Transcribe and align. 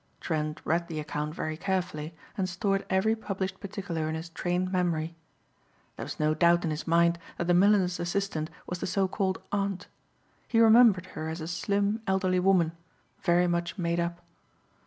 Trent 0.19 0.59
read 0.65 0.87
the 0.87 0.99
account 0.99 1.35
very 1.35 1.55
carefully 1.55 2.15
and 2.35 2.49
stored 2.49 2.87
every 2.89 3.15
published 3.15 3.59
particular 3.59 4.09
in 4.09 4.15
his 4.15 4.29
trained 4.29 4.71
memory. 4.71 5.15
There 5.95 6.05
was 6.05 6.19
no 6.19 6.33
doubt 6.33 6.63
in 6.65 6.71
his 6.71 6.87
mind 6.87 7.19
that 7.37 7.45
the 7.45 7.53
milliner's 7.53 7.99
assistant 7.99 8.49
was 8.65 8.79
the 8.79 8.87
so 8.87 9.07
called 9.07 9.43
aunt. 9.51 9.85
He 10.47 10.59
remembered 10.59 11.05
her 11.13 11.29
as 11.29 11.39
a 11.39 11.47
slim, 11.47 12.01
elderly 12.07 12.39
woman, 12.39 12.71
very 13.21 13.45
much 13.45 13.77
made 13.77 13.99
up. 13.99 14.21